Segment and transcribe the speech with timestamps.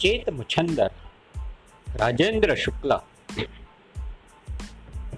[0.00, 0.92] चेत मुछंदर,
[1.88, 3.02] राजेंद्र शुक्ला।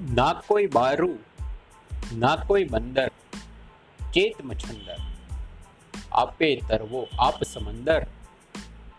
[0.01, 1.19] ना कोई बारू,
[2.13, 3.11] ना कोई बंदर,
[4.15, 4.97] चेत मछंदर।
[6.15, 8.07] आपे तरवो आप समंदर,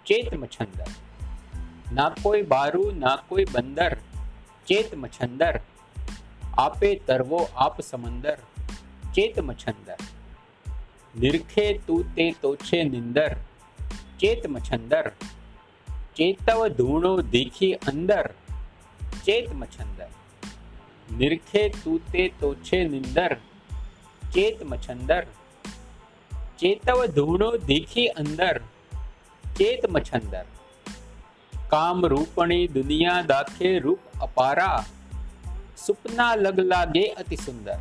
[0.08, 0.92] चेत मछंदर।
[1.94, 4.00] ना कोई बारू, ना कोई बंदर,
[4.68, 5.62] चेत मछंदर।
[6.60, 8.40] आपे तरवो आप समंदर,
[9.16, 9.98] चेत मछंदर।
[11.20, 13.38] निरखे तू ते तोछे निंदर,
[14.20, 15.12] चेत मछंदर।
[16.18, 18.34] चेतव धूणो देखी अंदर,
[19.26, 20.10] चेत मछंदर।
[21.12, 23.38] निरखे तूते तोछे निंदर,
[24.34, 25.28] चेत मछंदर।
[26.60, 28.62] चेतव धूणो देखी अंदर,
[29.58, 30.46] चेत मछंदर।
[31.72, 34.86] काम रूपणी दुनिया दाखे रूप अपारा,
[35.78, 37.80] सुपना लग लागे अति सुंदर,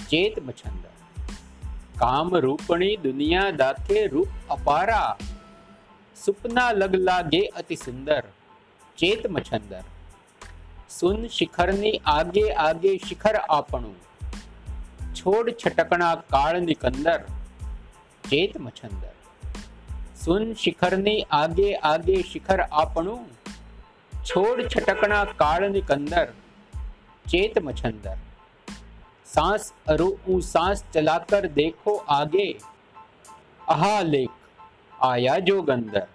[0.00, 0.90] चेत मछंदर।
[2.00, 5.18] काम रूपणी दुनिया दाखे रूप अपारा।
[6.26, 8.24] सुपना लग लागे अति सुंदर,
[8.98, 9.84] चेत मछंदर।
[10.90, 13.92] सुन शिखर नी आगे आगे शिखर आपणु।
[15.14, 17.24] छोड़ छटकना काल निकंदर,
[18.26, 19.12] चेत मछंदर।
[20.16, 23.16] सुन शिखर नी आगे आगे शिखर आपणु।
[24.12, 26.32] छोड़ छटकना काल निकंदर,
[27.28, 28.18] चेत मछंदर।
[29.26, 32.46] सांस अरु सांस चलाकर देखो आगे।
[33.68, 34.30] अहा लेख।
[35.04, 36.06] आया जो गंदर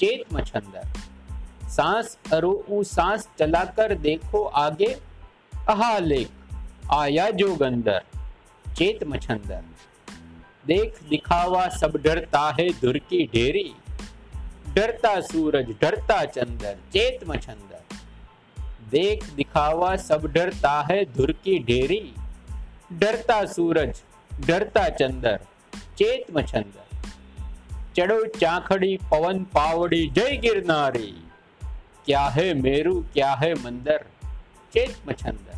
[0.00, 4.92] चेत मछंदर सांस अरु सांस चलाकर देखो आगे
[5.68, 6.28] अहा लेख,
[6.92, 8.00] आया जो गंदर
[8.74, 9.62] चेत मछंदर
[10.66, 13.74] देख दिखावा सब डरता है धुर की ढेरी,
[14.74, 17.96] डरता सूरज, डरता चंदर, चेत मछंदर
[18.90, 22.14] देख दिखावा सब डरता है धुर की ढेरी,
[22.92, 24.02] डरता सूरज,
[24.46, 25.40] डरता चंदर,
[25.98, 26.95] चेत मछंदर
[27.96, 31.14] ચડો ચાખડી પવન પાવડી, જય ગિરનારી.
[32.04, 34.04] ક્યા હે મેરુ, ક્યા હે મંદર
[34.72, 35.54] ચેત મછંદર.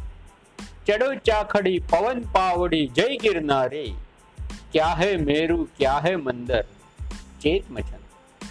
[0.87, 3.95] ચડો ચાખડી પવન પાવડી, જય ગિરનારી.
[4.73, 6.63] ક્યા હે મેરુ, ક્યા હે મંદર
[7.41, 8.47] ચેત મછંદર.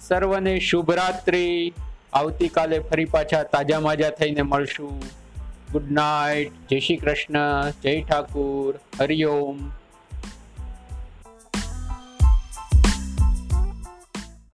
[0.00, 1.74] સર્વને શુભરાત્રી
[2.12, 5.02] આવતીકાલે ફરી પાછા તાજા માજા થઈને મળશું.
[5.72, 6.52] Good night.
[6.70, 7.70] જય શ્રી કૃષ્ણ.
[7.82, 8.80] જય ઠાકુર.
[9.00, 9.70] હરિઓમ